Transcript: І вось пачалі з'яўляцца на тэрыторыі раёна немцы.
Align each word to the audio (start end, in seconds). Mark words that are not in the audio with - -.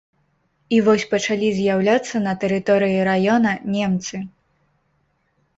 І 0.77 0.79
вось 0.85 1.03
пачалі 1.11 1.49
з'яўляцца 1.57 2.15
на 2.29 2.33
тэрыторыі 2.45 2.97
раёна 3.09 3.51
немцы. 3.75 4.15